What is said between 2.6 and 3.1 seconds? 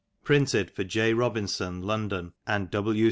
W.